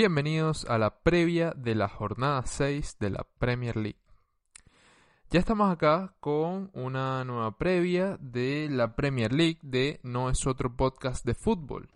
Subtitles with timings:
[0.00, 3.98] Bienvenidos a la previa de la jornada 6 de la Premier League.
[5.28, 10.76] Ya estamos acá con una nueva previa de la Premier League de No es otro
[10.76, 11.88] podcast de fútbol.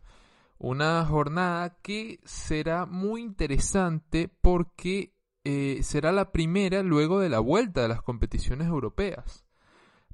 [0.58, 7.82] Una jornada que será muy interesante porque eh, será la primera luego de la vuelta
[7.82, 9.44] de las competiciones europeas.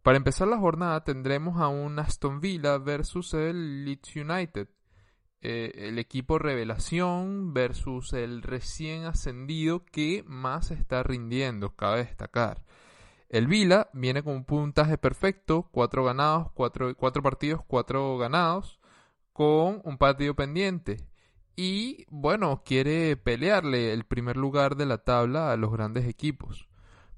[0.03, 4.69] Para empezar la jornada tendremos a un Aston Villa versus el Leeds United,
[5.41, 12.63] eh, el equipo revelación versus el recién ascendido que más está rindiendo, cabe destacar.
[13.29, 18.81] El Vila viene con un puntaje perfecto, cuatro ganados, cuatro, partidos, cuatro ganados,
[19.33, 21.07] con un partido pendiente.
[21.55, 26.69] Y bueno, quiere pelearle el primer lugar de la tabla a los grandes equipos.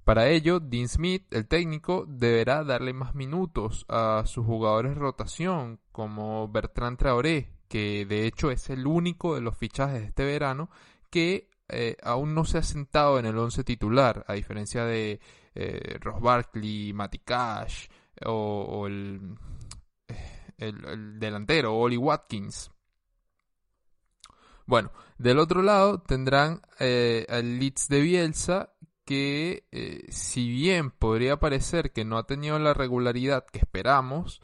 [0.04, 5.78] Para ello, Dean Smith, el técnico, deberá darle más minutos a sus jugadores de rotación,
[5.92, 10.70] como Bertrand Traoré, que de hecho es el único de los fichajes de este verano
[11.08, 15.20] que eh, aún no se ha sentado en el once titular, a diferencia de
[15.54, 17.86] eh, Ross Barkley, Matty Cash
[18.26, 19.36] o, el,
[20.58, 22.72] el, delantero, Oli Watkins.
[24.66, 28.72] Bueno, del otro lado tendrán eh, al Leeds de Bielsa,
[29.04, 34.40] que eh, si bien podría parecer que no ha tenido la regularidad que esperamos,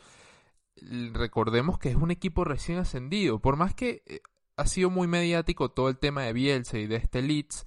[1.13, 3.39] recordemos que es un equipo recién ascendido.
[3.39, 4.21] Por más que eh,
[4.57, 7.67] ha sido muy mediático todo el tema de Bielsa y de este Leeds,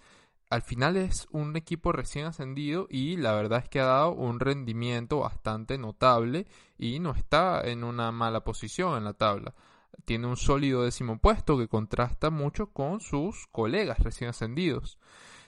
[0.49, 4.39] al final es un equipo recién ascendido y la verdad es que ha dado un
[4.39, 9.53] rendimiento bastante notable y no está en una mala posición en la tabla
[10.05, 14.97] tiene un sólido décimo puesto que contrasta mucho con sus colegas recién ascendidos.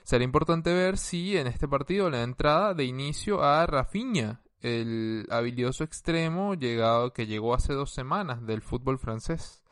[0.04, 5.84] Será importante ver si en este partido la entrada de inicio a Rafinha, el habilidoso
[5.84, 9.62] extremo llegado, que llegó hace dos semanas del fútbol francés.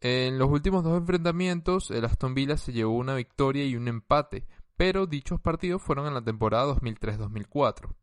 [0.00, 4.46] En los últimos dos enfrentamientos, el Aston Villa se llevó una victoria y un empate,
[4.76, 7.94] pero dichos partidos fueron en la temporada 2003-2004.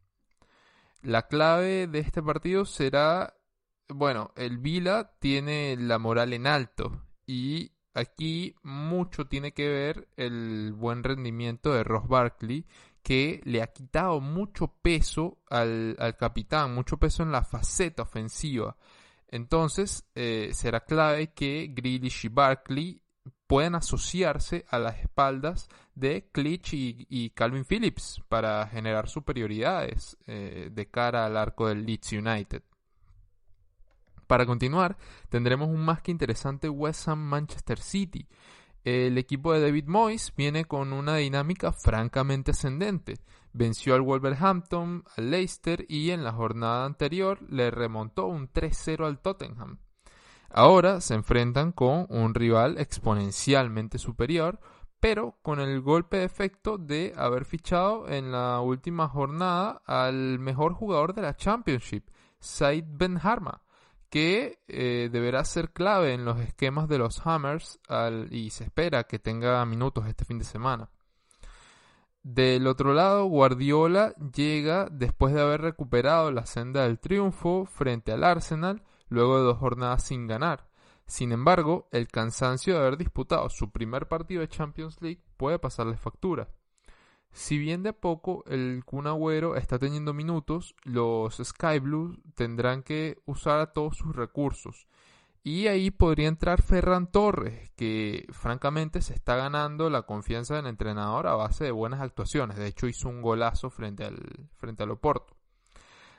[1.02, 3.36] La clave de este partido será
[3.88, 10.74] bueno, el Vila tiene la moral en alto y aquí mucho tiene que ver el
[10.74, 12.66] buen rendimiento de Ross Barkley
[13.06, 18.76] que le ha quitado mucho peso al, capitán, mucho peso en la faceta ofensiva.
[19.28, 23.04] Entonces eh, será clave que Grealish y Barkley
[23.46, 30.90] puedan asociarse a las espaldas de Klitsch y, Calvin Phillips para generar superioridades eh, de
[30.90, 32.64] cara al arco del Leeds United.
[34.26, 34.98] Para continuar,
[35.30, 38.28] tendremos un más que interesante West Ham Manchester City.
[38.86, 43.16] El equipo de David Moyes viene con una dinámica francamente ascendente.
[43.52, 49.18] Venció al Wolverhampton, al Leicester y en la jornada anterior le remontó un 3-0 al
[49.24, 49.80] Tottenham.
[50.52, 54.60] Ahora se enfrentan con un rival exponencialmente superior,
[55.00, 60.74] pero con el golpe de efecto de haber fichado en la última jornada al mejor
[60.74, 62.08] jugador de la Championship,
[62.40, 63.65] Said Ben Harma
[64.16, 67.82] que eh, deberá ser clave en los esquemas de los Hammers
[68.32, 70.90] y se espera que tenga minutos este fin de semana.
[72.24, 78.24] Del otro lado, Guardiola llega después de haber recuperado la senda del triunfo frente al
[78.24, 80.70] Arsenal luego de dos jornadas sin ganar.
[81.06, 85.98] Sin embargo, el cansancio de haber disputado su primer partido de Champions League puede pasarle
[85.98, 86.48] factura.
[87.36, 92.82] Si bien de a poco el Kun Agüero está teniendo minutos, los Sky Blues tendrán
[92.82, 94.88] que usar a todos sus recursos.
[95.44, 101.28] Y ahí podría entrar Ferran Torres, que francamente se está ganando la confianza del entrenador
[101.28, 102.56] a base de buenas actuaciones.
[102.56, 105.35] De hecho, hizo un golazo frente al, frente al Oporto.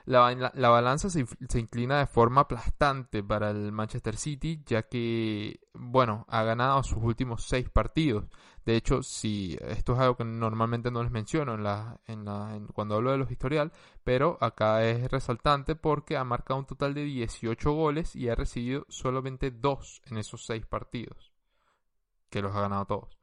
[0.07, 6.25] La, balanza se, se, inclina de forma aplastante para el Manchester City, ya que, bueno,
[6.29, 8.25] ha ganado sus últimos seis partidos.
[8.65, 12.57] De hecho, si esto es algo que normalmente no les menciono en la, en la,
[12.73, 13.73] cuando hablo de los historial,
[14.05, 18.87] pero acá es resaltante porque ha marcado un total de 18 goles y ha recibido
[18.89, 21.33] solamente dos en esos seis partidos,
[22.31, 23.19] que los ha ganado todos.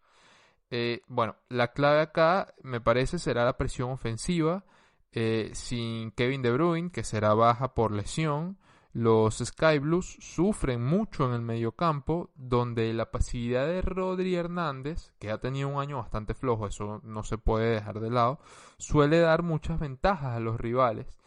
[0.69, 4.65] Eh, bueno, la clave acá me parece será la presión ofensiva
[5.13, 8.57] eh, sin Kevin De Bruyne, que será baja por lesión,
[8.93, 15.31] los Sky Blues sufren mucho en el mediocampo, donde la pasividad de Rodri Hernández, que
[15.31, 18.39] ha tenido un año bastante flojo, eso no se puede dejar de lado,
[18.77, 21.17] suele dar muchas ventajas a los rivales,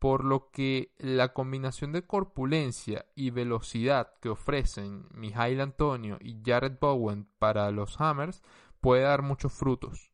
[0.00, 6.78] por lo que la combinación de corpulencia y velocidad que ofrecen Mijail Antonio y Jared
[6.80, 8.42] Bowen para los Hammers
[8.80, 10.12] puede dar muchos frutos.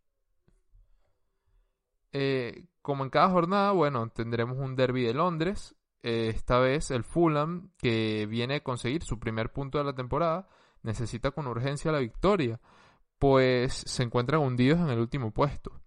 [2.13, 5.77] Eh, como en cada jornada, bueno, tendremos un derby de Londres.
[6.03, 10.49] Eh, esta vez el Fulham, que viene a conseguir su primer punto de la temporada,
[10.83, 12.61] necesita con urgencia la victoria.
[13.19, 15.83] pues se encuentran hundidos en el último puesto.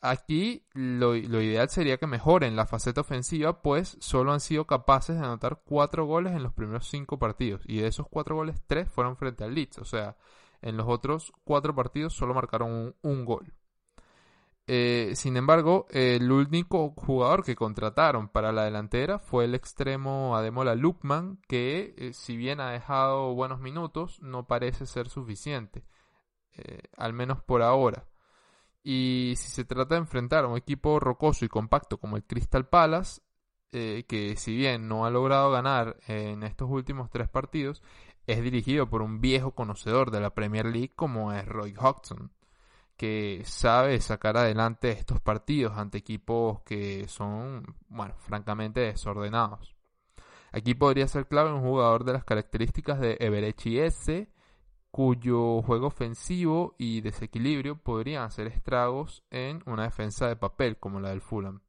[0.00, 5.24] Aquí lo, ideal sería que mejoren la faceta ofensiva, pues solo han sido capaces de
[5.24, 7.62] anotar cuatro goles en los primeros cinco partidos.
[7.66, 9.78] Y de esos cuatro goles, tres fueron frente al Leeds.
[9.78, 10.16] O sea,
[10.62, 13.52] en los otros cuatro partidos solo marcaron un, gol.
[14.70, 20.74] Eh, sin embargo, el único jugador que contrataron para la delantera fue el extremo Ademola
[20.74, 25.84] Lukman, que eh, si bien ha dejado buenos minutos, no parece ser suficiente,
[26.52, 28.04] eh, al menos por ahora.
[28.82, 32.68] Y si se trata de enfrentar a un equipo rocoso y compacto como el Crystal
[32.68, 33.22] Palace,
[33.72, 37.82] eh, que si bien no ha logrado ganar en estos últimos tres partidos,
[38.26, 42.32] es dirigido por un viejo conocedor de la Premier League como es Roy Hodgson,
[42.98, 49.74] que sabe sacar adelante estos partidos ante equipos que son, bueno, francamente desordenados.
[50.52, 54.28] Aquí podría ser clave un jugador de las características de Everechi S,
[54.90, 61.10] cuyo juego ofensivo y desequilibrio podrían hacer estragos en una defensa de papel como la
[61.10, 61.60] del Fulham.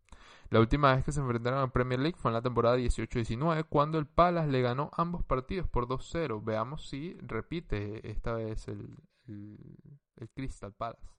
[0.49, 3.99] La última vez que se enfrentaron a Premier League fue en la temporada 18-19, cuando
[3.99, 6.43] el Palace le ganó ambos partidos por 2-0.
[6.43, 8.97] Veamos si repite esta vez el,
[10.33, 11.18] Crystal Palace.